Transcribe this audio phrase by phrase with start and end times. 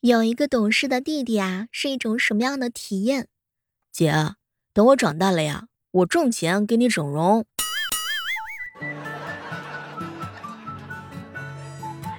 [0.00, 3.28] 有一个懂事的弟弟啊，是一种什么样的体验？
[3.92, 4.34] 姐，
[4.72, 7.44] 等我长大了呀，我挣钱给你整容。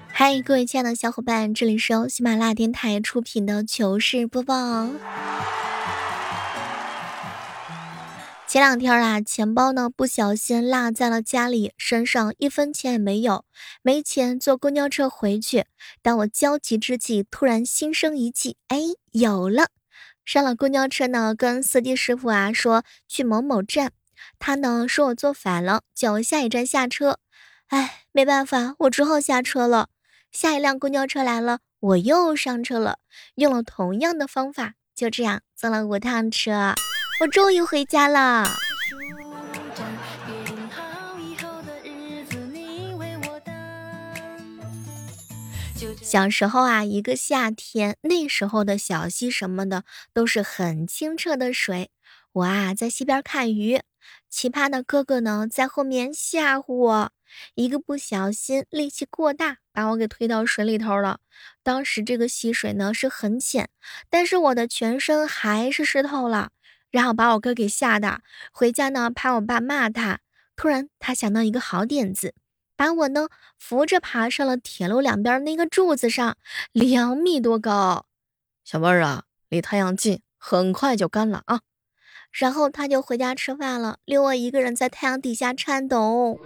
[0.10, 4.88] 嗨，各位亲爱的小伙伴，这里是由喜马拉雅电台出品的糗事播报。
[8.52, 13.46] 前两天啊，钱包呢不小心落在了家里，身上一分钱也没有，
[13.82, 15.64] 没钱坐公交车回去。
[16.02, 18.78] 当我焦急之际，突然心生一计，哎，
[19.14, 19.70] 有了！
[20.26, 23.94] 上了公交车呢，跟司机师傅啊说去某某站，
[24.38, 27.20] 他呢说我坐反了，叫我下一站下车。
[27.68, 29.88] 哎，没办法，我只好下车了。
[30.30, 33.00] 下一辆公交车来了，我又上车了，
[33.36, 36.76] 用了同样的方法，就这样坐了五趟车。
[37.22, 38.52] 我终于回家了。
[46.02, 51.92] 小时候啊，一个夏天，那时候的小溪什么的都是很清澈的水。
[52.32, 53.80] 我啊，在溪边看鱼，
[54.28, 57.12] 奇葩的哥哥呢在后面吓唬我，
[57.54, 61.20] 一个不小心力气过大，把我给推到水里头了。
[61.62, 63.70] 当时这个溪水呢是很浅，
[64.10, 66.50] 但是我的全身还是湿透了。
[66.92, 70.20] 然后把我哥给吓的，回家呢怕我爸骂他。
[70.56, 72.36] 突然他想到一个好点子，
[72.76, 76.38] 把我呢扶着爬上了铁路两边那个柱子上，
[76.72, 78.06] 两米多高。
[78.64, 81.62] 小妹儿啊，离太阳近，很快就干了啊。
[82.32, 86.40] 然后他就回家吃饭了，留我一个人在太阳底下颤抖。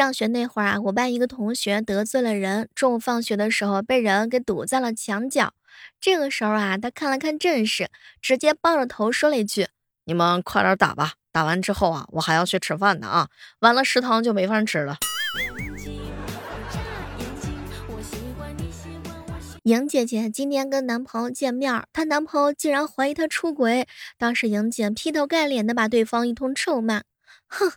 [0.00, 5.52] 上学那会儿啊，我班一个同学得罪了人，中午放学的时候被人给堵在了墙角。
[6.00, 7.90] 这个时候啊，他看了看阵势，
[8.22, 9.68] 直接抱着头说了一句
[10.06, 14.96] ：“你们快点打吧，打完之后啊，我还要去吃饭呢啊，完了食堂就没饭吃了。
[19.64, 23.86] ”莹姐姐今天跟男朋友见面，她男朋友竟然怀疑她出轨，
[24.16, 27.02] 当时莹姐劈头盖脸的把对方一通臭骂。
[27.52, 27.70] 哼，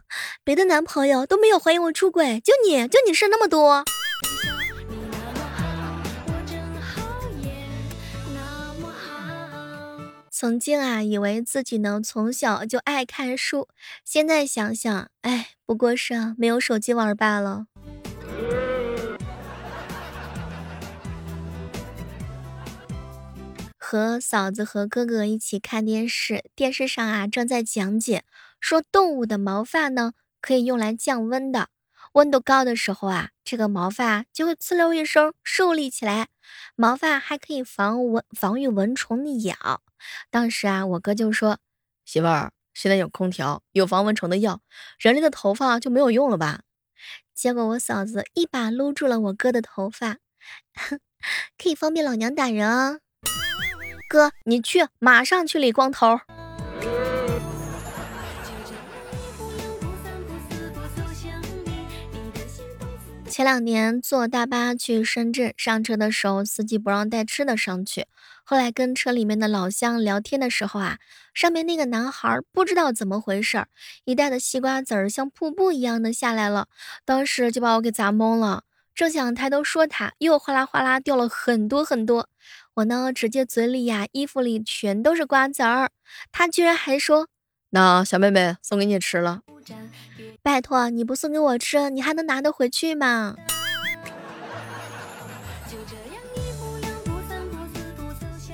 [0.46, 3.86] 别的男朋友都没有怀疑我出轨，就你就你事那么多。
[10.30, 13.70] 曾经啊，以为自己呢从小就爱看书，
[14.03, 17.68] 现在想想，哎，不过是啊没有手机玩罢了。
[23.78, 28.26] 和嫂子和哥哥一起看电视，电视上啊正在讲解，
[28.59, 30.12] 说动物的毛发呢
[30.44, 31.70] 可以用来降温的，
[32.12, 36.28] 温度高的时候啊，这个毛发就会呲溜一声竖立起来，
[36.76, 39.82] 毛发还可以防蚊防御蚊虫的咬。
[40.30, 41.59] 当时啊，我哥就说
[42.03, 44.59] ：“媳妇儿，现在有空调，有防蚊虫的药，
[45.00, 46.64] 人类的头发就没有用了吧？”
[47.34, 50.18] 结果我嫂子一把撸住了我哥的头发，
[51.58, 53.00] 可以方便老娘打人啊。
[54.09, 56.20] 哥，你去，马上去理光头。
[63.34, 68.06] 前两年坐大巴去深圳，上车的时候司机不让带吃的上去。
[68.44, 71.00] 后来跟车里面的老乡聊天的时候啊，
[71.34, 73.66] 上面那个男孩不知道怎么回事，
[74.06, 76.68] 一袋的西瓜籽儿像瀑布一样的下来了，
[77.06, 78.66] 当时就把我给砸懵了。
[78.94, 82.30] 正想抬头说他，又哗啦哗啦掉了很多很多。
[82.76, 85.90] 我呢，直接嘴里呀、衣服里全都是瓜子儿。
[86.32, 87.28] 他居然还说
[87.74, 89.42] ：“那小妹妹送给你吃了。”
[90.44, 93.38] 拜托，你不送给我吃，你还能拿得回去吗？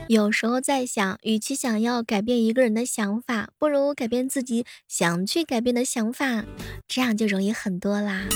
[0.08, 6.46] 有时候在想，与其想要改变一个人的想法，不如改变自己想去改变的想法，
[6.88, 8.28] 这样就容易很多啦。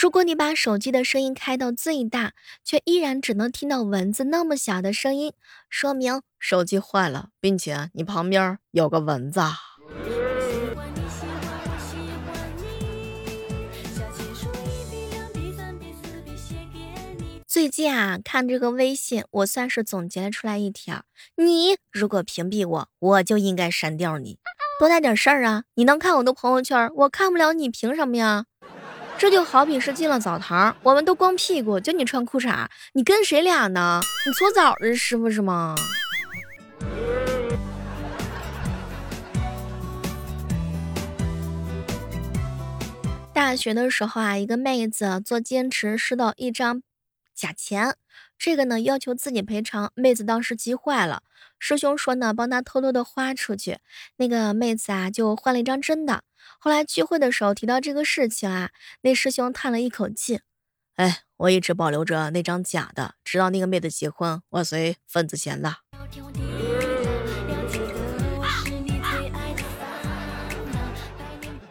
[0.00, 2.32] 如果你把手机的声音开到最大，
[2.62, 5.32] 却依然只能听到蚊子那么小的声音，
[5.68, 9.40] 说明手机坏了，并且你旁边有个蚊子。
[17.44, 21.02] 最近啊，看这个微信，我算是总结出来一条：
[21.34, 24.38] 你如果屏蔽我，我就应该删掉你。
[24.78, 25.64] 多大点事儿啊？
[25.74, 28.44] 你能看我的朋友圈，我看不了你，凭什么呀？
[29.18, 34.00] 这就好比是进了澡堂，我们都光屁股，就你穿裤衩，你跟谁俩呢？
[34.24, 35.74] 你搓澡的师傅是吗？
[43.34, 46.82] 大学的时候啊，一个妹子做兼职收到一张
[47.34, 47.96] 假钱，
[48.38, 51.24] 这个呢要求自己赔偿，妹子当时急坏了，
[51.58, 53.78] 师兄说呢，帮他偷偷的花出去。
[54.16, 56.22] 那个妹子啊，就换了一张真的。
[56.58, 58.70] 后来聚会的时候提到这个事情啊，
[59.02, 60.40] 那师兄叹了一口气
[60.96, 65.76] ：“哎，我一直保留着那张假的，直到那个妹子结婚，我随份子钱的。”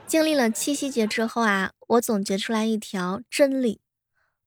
[0.06, 3.81] 经历了七夕节之后啊，我总结出来一条真理：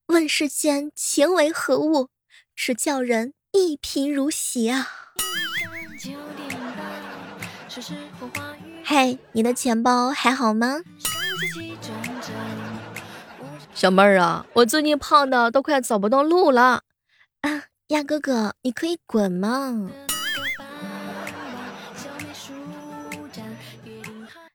[0.06, 2.08] 问世间情为何物，
[2.56, 4.88] 只叫人一贫如洗啊！
[8.84, 10.80] 嘿，你的钱包还好吗？
[13.74, 16.82] 小妹儿啊，我最近胖的都快走不动路了
[17.42, 17.64] 啊！
[17.88, 19.90] 鸭哥哥，你可以滚吗？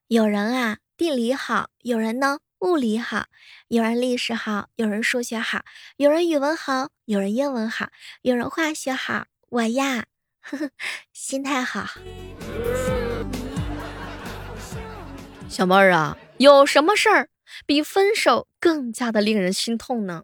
[0.07, 0.77] 有人啊。
[0.97, 3.25] 地理好，有人呢物理好，
[3.67, 5.65] 有人历史好，有人数学好，
[5.97, 7.89] 有人语文好，有人英文好，
[8.21, 9.25] 有人化学好。
[9.49, 10.05] 我呀，
[10.39, 10.69] 呵呵，
[11.11, 11.85] 心态好。
[15.47, 17.29] 小妹儿啊，有什么事儿
[17.65, 20.23] 比分手更加的令人心痛呢？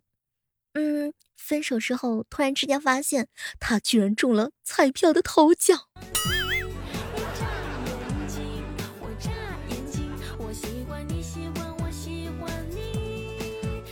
[0.74, 3.28] 嗯，分手之后突然之间发现
[3.60, 5.88] 他居然中了彩票的头奖。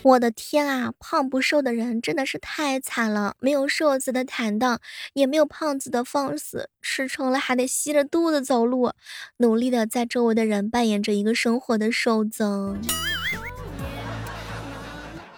[0.02, 4.80] 我的天啊，胖不瘦的人真的是太惨了，没有瘦子的坦荡，
[5.14, 8.94] 也没有胖子的放肆，吃撑了还得吸着肚子走路，
[9.38, 12.78] 努力的在周围的人扮演着一个生活的瘦子。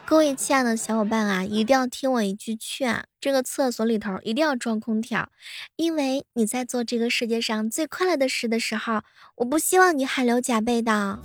[0.06, 5.30] 各位亲爱的小伙伴啊，一定要听我一句劝，这个厕所里头一定要装空调，
[5.76, 9.02] 因为你在做这个世界上最快乐的事的时候，
[9.38, 11.20] 我不希望你汗流浃背的。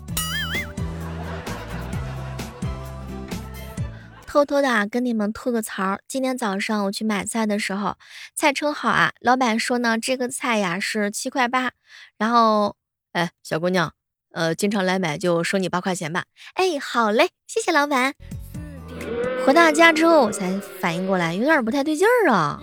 [4.37, 5.99] 偷偷的啊，跟你们吐个槽。
[6.07, 7.97] 今天早上我去买菜的时候，
[8.35, 11.73] 菜称好啊，老板说呢，这个菜呀是七块八。
[12.19, 12.77] 然后，
[13.13, 13.95] 哎，小姑娘，
[14.33, 16.25] 呃，经常来买就收你八块钱吧。
[16.53, 18.13] 哎，好嘞，谢谢老板。
[19.47, 22.61] 回到家之后，我才反应过来，有点不太对劲儿啊。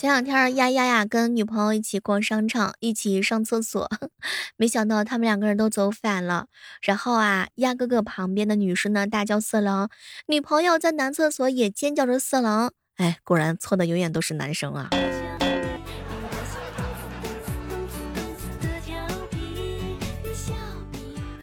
[0.00, 3.86] 前两天，丫丫呀跟女朋友一起逛商场，一起上厕所，
[4.56, 6.46] 没想到他们两个人都走反了。
[6.80, 9.90] 然后啊，鸭哥哥旁边的女生呢大叫色狼，
[10.28, 12.72] 女朋友在男厕所也尖叫着色狼。
[12.96, 14.88] 哎，果然错的永远都是男生啊！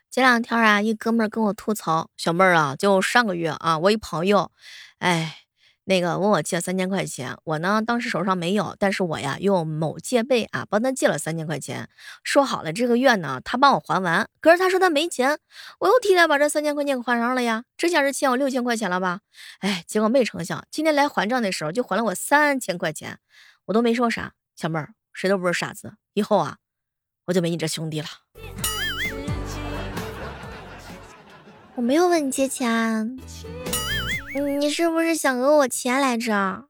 [0.09, 4.51] 前两天啊，一哥们跟我吐槽，小妹儿啊，就上个月啊，我一朋友，
[4.97, 5.43] 哎。
[5.89, 11.87] 那个问我借三千块钱，我呢当时手上没有，但是我呀用某借呗啊帮他借了三千块钱，
[12.25, 15.39] 说好了这个月呢他帮我还完，可是他说他没钱，
[15.79, 19.21] 我又替他把这三千块钱给还上了呀，这下是欠我六千块钱了吧？
[19.59, 23.19] 哎，结果没成想今天来还账的时候就还了我三千块钱，
[23.67, 26.57] 我都没说啥，小妹儿谁都不是傻子，以后啊
[27.27, 28.07] 我就没你这兄弟了。
[31.75, 33.17] 我没有问你借钱。
[34.45, 36.65] 你是不是想讹我钱来着？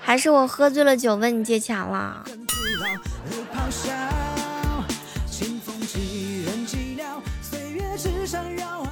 [0.00, 2.24] 还是我喝醉了酒问你借钱了？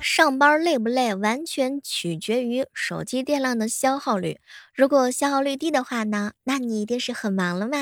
[0.00, 4.38] 上班累不累，完全取决于手机电量的消耗率。
[4.74, 7.76] 如果消耗率低的话呢，那你一定是很忙了嘛。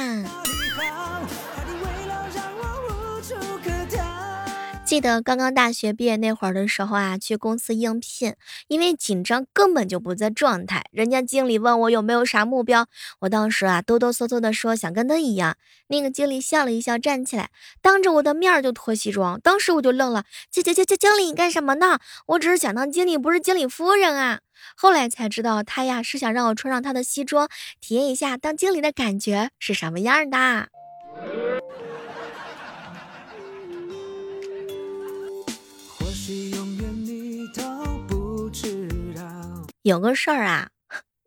[4.95, 8.37] 记得刚刚大学毕业那会儿的时候啊，去公司应聘，
[8.69, 10.85] 因为紧张根本就不在状态。
[10.93, 12.87] 人家经理问我有没有啥目标，
[13.19, 15.57] 我当时啊哆哆嗦嗦的说想跟他一样。
[15.89, 17.51] 那个经理笑了一笑，站起来，
[17.83, 19.41] 当着我的面就脱西装。
[19.41, 21.99] 当时我就愣了，经经经经经理你干什么呢？
[22.27, 24.43] 我只是想当经理，不是经理夫人啊。
[24.77, 27.49] 后来才知道他呀是想让我穿上他的西装，
[27.81, 30.69] 体验一下当经理的感觉是什么样的。
[39.85, 40.71] 有个事儿啊，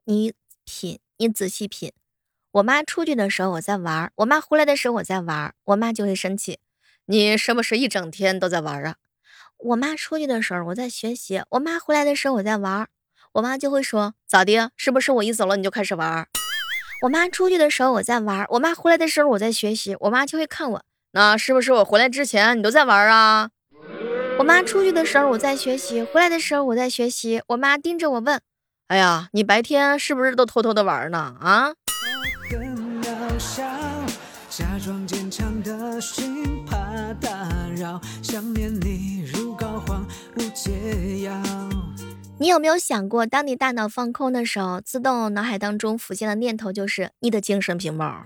[0.06, 0.34] 你
[0.66, 1.94] 品，你仔细品。
[2.54, 6.58] 我妈出去的时候我在玩，我妈回来的时候我在玩，我妈就会生气。
[7.06, 8.96] 你是不是一整天都在玩啊？
[9.60, 12.88] 我妈出去的时候我在学习，我妈回来的时候我在玩，
[13.34, 14.72] 我妈就会说咋的？
[14.76, 16.28] 是不是我一走了你就开始玩？
[17.04, 23.52] 我妈出去的时候我在玩，我妈回来的时候我在学习，我妈就会看我，那是不是我回来之前你都在玩啊？
[24.40, 27.42] 我妈出去的时候我在学习，回来的时候我在学习。
[27.48, 28.40] 我妈盯着我问
[28.88, 31.36] ：“哎呀，你白天是不是都偷偷的玩呢？
[31.40, 31.74] 啊？”
[42.40, 48.24] 你有没有想过，当你大脑放空的时候，自动脑海当中浮现的念头就是你的精神屏保？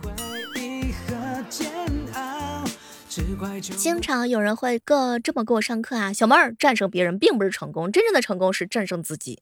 [3.78, 9.40] 经常有人会个这么给我上课啊，小妹儿，战胜别人并不是成功，真正的成功是战胜自己。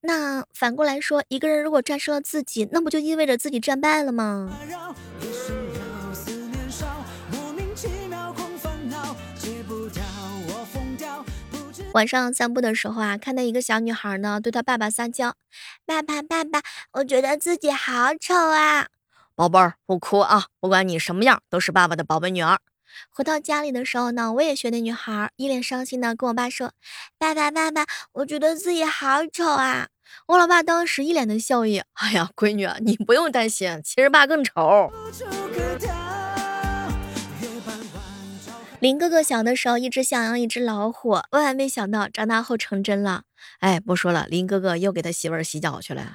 [0.00, 4.50] 那反过来说，一个人如果战胜了自己，那不就意味着自己战败了吗？
[11.92, 15.34] 晚上散步的时候啊，看到一个小女孩呢，对她爸爸撒娇
[15.86, 16.60] ：“爸爸，爸爸，
[16.94, 18.88] 我觉得自己好丑啊！”
[19.36, 22.58] 宝贝儿，不哭啊，不管你什么样，都是爸爸的宝贝女儿。
[23.10, 26.72] 回到家里的时候呢，我也学那女孩，一脸伤心的跟我爸说
[27.18, 29.88] ：“爸爸，爸爸，我觉得自己好丑啊！”
[30.28, 34.92] 我老爸当时一脸的笑意：“哎呀，闺女，你不用担心，其实爸更丑。”
[38.80, 43.22] 林哥哥小的时候一直想要一只老虎，万万没想到长大后成真了。
[43.60, 46.14] 哎，不说了，林哥哥又给他媳妇儿洗脚去了。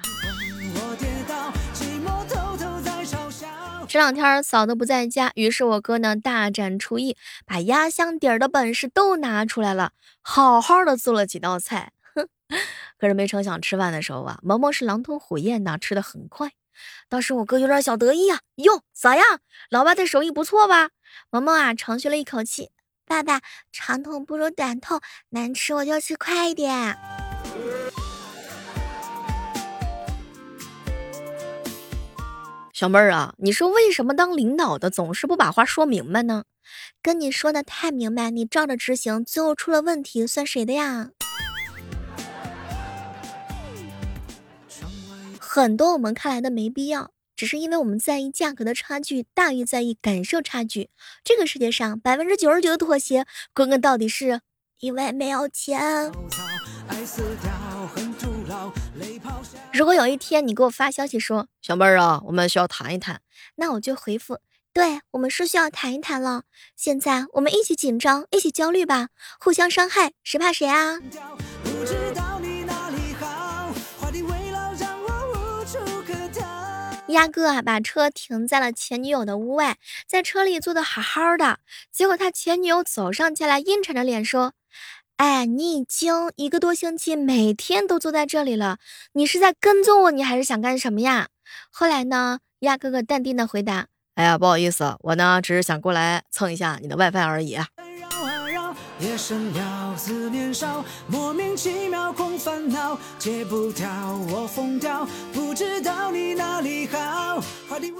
[3.90, 9.90] 这两天嫂子不在家，于是我哥呢大展厨艺，把压箱底儿的本事都拿出来了，
[10.22, 11.90] 好好的做了几道菜。
[12.14, 12.28] 哼，
[13.00, 16.52] 可是没成想吃饭的时候啊，萌萌是狼吞虎咽的，吃的很快。
[17.08, 20.90] 当时我哥有点小得意啊，哟，咋样，老爸的手艺不错吧？
[21.30, 22.70] 萌萌啊长吁了一口气，
[23.04, 23.40] 爸爸
[23.72, 26.96] 长痛不如短痛，难吃我就吃快一点。
[32.80, 36.44] 小妹儿啊，你说为什么当领导的总是不把话说明白呢？
[37.02, 41.10] 跟你说的太明白，你照着执行，最后出了问题，算谁的呀？
[45.38, 50.88] 很多我们看来的没必要，只是因为我们在意价格的差距大于在意感受差距。
[51.22, 54.40] 这个世界上百分之九十九的妥协，归根到底是
[54.78, 56.10] 因为没有钱。
[59.80, 63.22] 如果有一天你给我发消息说，小妹儿啊，我们需要谈一谈，
[63.54, 64.38] 那我就回复，
[64.74, 66.42] 对我们是需要谈一谈了。
[66.76, 69.08] 现在我们一起紧张，一起焦虑吧，
[69.38, 70.98] 互相伤害，谁怕谁啊？
[77.08, 81.60] 鸭哥啊，把车停在了前女友的屋外，在车里坐的好好的，
[81.90, 84.52] 结果他前女友走上前来，阴沉着脸说。
[85.20, 88.78] 哎，你已经一个多星期每天都坐在这里了，
[89.12, 91.28] 你是在跟踪我，你还是想干什么呀？
[91.70, 92.38] 后来呢？
[92.60, 97.58] 鸭哥哥淡定的回答：“哎呀，不好意思，我呢只是想过来蹭一下你的 WiFi 而已。”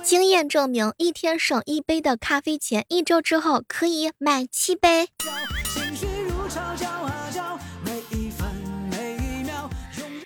[0.02, 5.10] 经验证明，一天省一杯的咖啡钱，一周之后可以买七杯。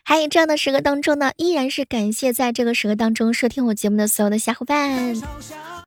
[0.06, 5.14] 还有这样的时刻当中呢，依然是感谢在这个时刻当中收听我节目的所有的小伙伴。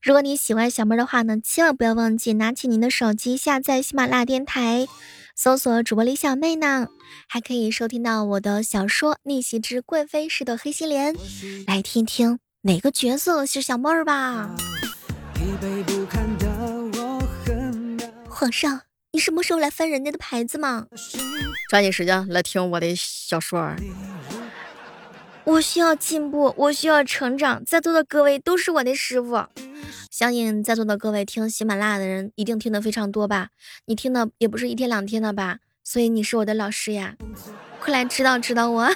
[0.01, 4.87] 如果你喜欢小妹的话呢，千万不要忘记拿起您的手机下载喜马拉雅电台，
[5.35, 6.87] 搜索主播李小妹呢，
[7.29, 11.15] 还可以收听到我的小说《逆袭之贵妃式的黑心莲》，
[11.65, 14.49] 来听听哪个角色是小妹儿吧。
[18.29, 18.86] 皇上。
[19.17, 20.85] 你什么时候来翻人家的牌子嘛？
[21.71, 23.73] 抓紧时间来听我的小说。
[25.43, 27.65] 我需要进步，我需要成长。
[27.65, 29.43] 在座的各位都是我的师傅，
[30.11, 33.49] 相信在座的各位听喜马拉雅的人一定听得非常多吧？
[33.85, 35.57] 你听的也不是一天两天的吧？
[35.83, 37.15] 所以你是我的老师呀，
[37.79, 38.87] 快来指导指导我。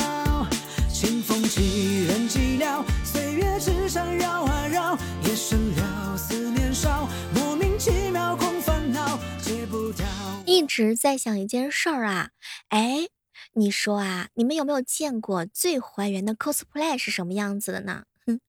[10.61, 12.29] 一直在想一件事儿啊，
[12.69, 13.07] 哎，
[13.53, 18.03] 你说啊，你们有没有见过最还原的 cosplay 是什么样子的呢？
[18.27, 18.39] 哼，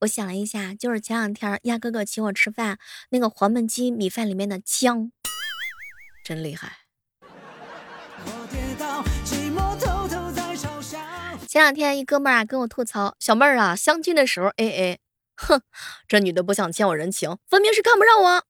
[0.00, 2.78] 我想了一下，就是前两天鸭哥哥请我吃饭，
[3.10, 5.12] 那个黄焖鸡米饭里面的姜，
[6.24, 6.78] 真厉害。
[11.46, 15.00] 前两天一哥们儿啊跟我吐槽，小妹儿啊相亲的时候 A A，
[15.36, 15.60] 哼，
[16.08, 18.44] 这女的不想欠我人情，分明是看不上我。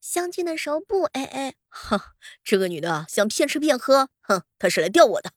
[0.00, 2.00] 相亲的时候不 A A，哼，
[2.44, 5.32] 这个女的想骗吃骗喝，哼，她是来钓我的。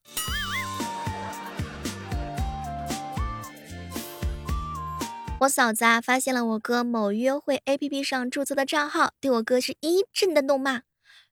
[5.42, 10.82] 我嫂子啊发现了我哥某约会 A P P 上注册的账号，对我哥是一阵的怒骂。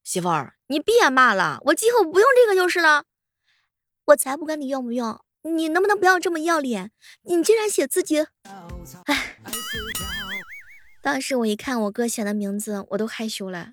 [0.03, 3.03] 媳妇儿，你别骂了，我今后不用这个就是了。
[4.05, 6.91] 我才不管你用不用，你能不能不要这么要脸？
[7.21, 8.25] 你竟然写自己，
[9.05, 9.35] 哎。
[11.01, 13.71] 当时我一看我哥写的名字，我都害羞了。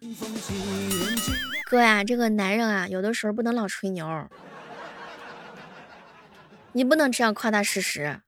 [1.69, 4.29] 哥呀，这个男人啊，有的时候不能老吹牛，
[6.73, 8.21] 你不能这样夸大事实。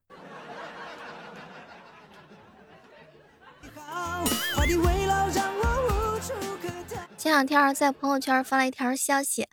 [7.16, 9.46] 前两天在朋友圈发了一条消息，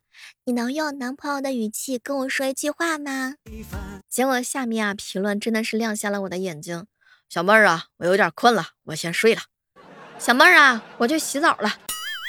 [0.46, 3.36] 你能用男朋友的语气跟我说一句话吗？
[4.10, 6.88] 结果下面啊评论真的是亮瞎了我的眼睛。
[7.30, 9.42] 小妹儿啊，我有点困了，我先睡了。
[10.18, 11.70] 小妹儿啊，我去洗澡了。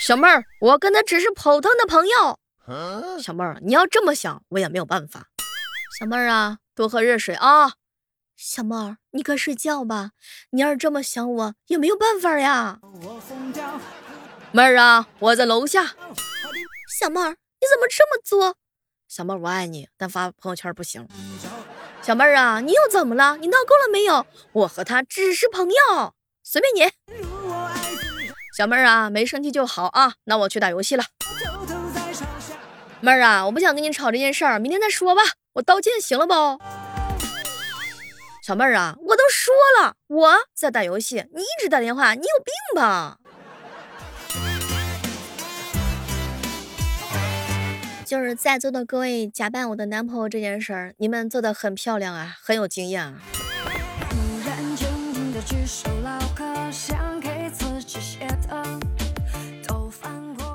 [0.00, 2.38] 小妹儿，我跟他只是普通的朋友。
[3.22, 5.28] 小妹儿，你要这么想，我也没有办法。
[5.98, 7.74] 小妹儿啊，多喝热水啊。
[8.36, 10.10] 小妹儿，你快睡觉吧。
[10.50, 12.80] 你要是这么想我，也没有办法呀。
[14.52, 15.94] 妹儿啊，我在楼下。
[16.98, 18.56] 小妹儿，你怎么这么作？
[19.06, 21.06] 小妹儿，我爱你，但发朋友圈不行。
[22.06, 23.36] 小妹儿啊，你又怎么了？
[23.38, 24.24] 你闹够了没有？
[24.52, 26.88] 我和他只是朋友，随便你。
[28.56, 30.12] 小妹儿啊，没生气就好啊。
[30.22, 31.02] 那我去打游戏了。
[33.00, 35.22] 妹儿啊，我不想跟你吵这件事儿，明天再说吧。
[35.54, 36.32] 我道歉行了不？
[38.40, 43.18] 小妹儿啊，我都说了我在打游戏，你一直打电话，你有病吧？
[48.06, 53.20] 就是在座的各位假扮我的男朋友这件事儿，你们做的很漂亮啊，很有经验啊。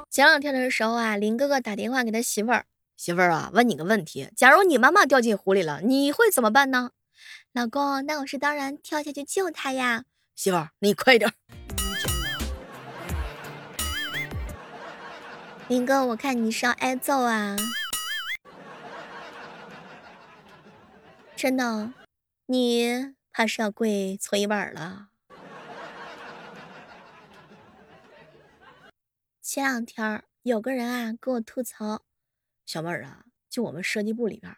[0.10, 2.64] 前两天的时候啊，林哥哥打电话给他媳妇儿，
[2.96, 6.92] 媳妇儿啊，问你个问题，假如你妈妈掉进湖里了，你会怎么办呢？
[7.52, 10.06] 老公，那我是当然跳下去救她呀。
[10.38, 11.30] 媳妇儿，你快点。
[15.72, 17.56] 林哥，我看你是要挨揍啊！
[21.34, 21.94] 真的，
[22.48, 25.08] 你怕是要跪搓衣板了。
[29.42, 32.04] 前两天有个人啊跟我吐槽，
[32.66, 34.54] 小妹儿啊，就我们设计部里边，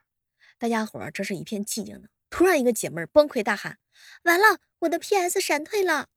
[0.58, 2.10] 大家伙儿这是一片寂静的。
[2.32, 3.78] 突然，一个姐妹崩溃大喊
[4.26, 6.08] ：“完了，我的 PS 闪退了！”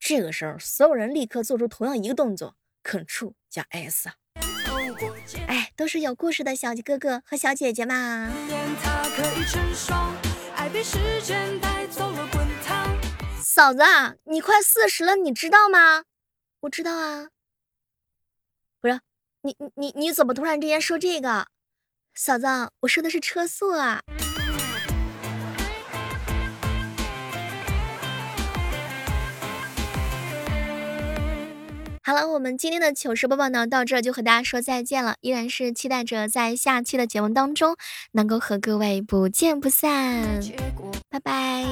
[0.00, 4.08] 这个时候，所有人立刻做出同样一个动作：Ctrl 加 S。
[5.46, 8.30] 哎，都是有故事的小哥哥和小姐姐嘛。
[13.42, 13.82] 嫂子，
[14.24, 16.04] 你快四十了，你知道吗？
[16.60, 17.28] 我知道啊。
[18.80, 19.00] 不是，
[19.42, 21.46] 你你你你怎么突然之间说这个？
[22.14, 22.46] 嫂子，
[22.80, 24.00] 我说的是车速啊。
[32.08, 35.16] 好了，我们今天的糗事播报呢，到这就和大家说再见了。
[35.20, 37.76] 依然是期待着在下期的节目当中，
[38.12, 40.40] 能够和各位不见不散。
[41.10, 41.66] 拜拜。